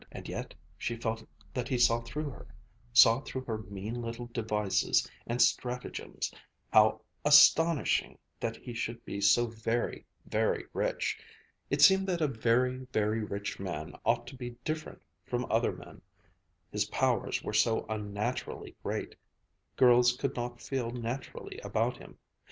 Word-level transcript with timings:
and 0.11 0.27
yet 0.27 0.55
she 0.79 0.95
felt 0.95 1.23
that 1.53 1.67
he 1.69 1.77
saw 1.77 2.01
through 2.01 2.27
her, 2.27 2.47
saw 2.91 3.19
through 3.21 3.43
her 3.43 3.59
mean 3.59 4.01
little 4.01 4.25
devices 4.33 5.07
and 5.27 5.39
stratagems 5.43 6.33
how 6.73 6.99
astonishing 7.23 8.17
that 8.39 8.55
he 8.57 8.73
should 8.73 9.05
be 9.05 9.21
so 9.21 9.45
very, 9.45 10.03
very 10.25 10.65
rich 10.73 11.19
it 11.69 11.83
seemed 11.83 12.07
that 12.07 12.19
a 12.19 12.27
very, 12.27 12.79
very 12.91 13.23
rich 13.23 13.59
man 13.59 13.93
ought 14.03 14.25
to 14.25 14.35
be 14.35 14.55
different 14.65 14.99
from 15.23 15.45
other 15.51 15.71
men 15.71 16.01
his 16.71 16.85
powers 16.85 17.43
were 17.43 17.53
so 17.53 17.85
unnaturally 17.87 18.75
great 18.81 19.13
girls 19.75 20.13
could 20.17 20.35
not 20.35 20.59
feel 20.59 20.89
naturally 20.89 21.59
about 21.59 21.97
him 21.97 22.17